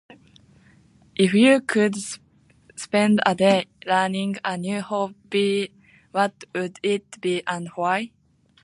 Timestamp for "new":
4.57-4.81